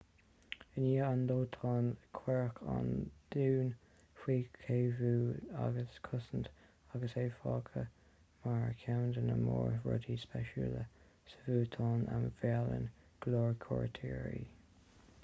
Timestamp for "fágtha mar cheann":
7.43-9.13